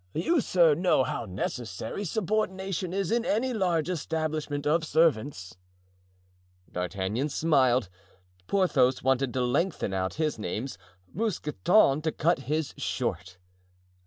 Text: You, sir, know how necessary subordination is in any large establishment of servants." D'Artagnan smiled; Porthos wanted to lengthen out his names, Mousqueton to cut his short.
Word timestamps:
You, 0.15 0.41
sir, 0.41 0.73
know 0.73 1.03
how 1.03 1.25
necessary 1.25 2.05
subordination 2.05 2.91
is 2.91 3.11
in 3.11 3.23
any 3.23 3.53
large 3.53 3.87
establishment 3.87 4.65
of 4.65 4.83
servants." 4.83 5.57
D'Artagnan 6.71 7.29
smiled; 7.29 7.87
Porthos 8.47 9.03
wanted 9.03 9.31
to 9.35 9.41
lengthen 9.41 9.93
out 9.93 10.15
his 10.15 10.39
names, 10.39 10.79
Mousqueton 11.13 12.01
to 12.01 12.11
cut 12.11 12.39
his 12.49 12.73
short. 12.77 13.37